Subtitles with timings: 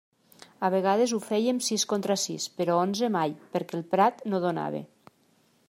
[0.67, 4.81] A vegades ho fèiem sis contra sis, però onze mai perquè el prat no donava.